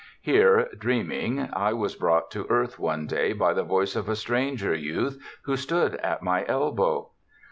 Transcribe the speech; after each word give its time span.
Here, 0.23 0.67
dreaming, 0.75 1.47
I 1.53 1.73
was 1.73 1.93
brought 1.95 2.31
to 2.31 2.47
earth 2.49 2.79
one 2.79 3.05
day 3.05 3.33
by 3.33 3.53
the 3.53 3.61
voice 3.61 3.95
of 3.95 4.09
a 4.09 4.15
stranger 4.15 4.73
youth 4.73 5.21
who 5.43 5.55
stood 5.55 5.93
at 5.97 6.23
my 6.23 6.43
elbow. 6.47 7.11